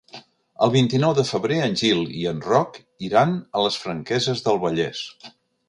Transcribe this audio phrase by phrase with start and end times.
[0.67, 5.07] El vint-i-nou de febrer en Gil i en Roc iran a les Franqueses del Vallès.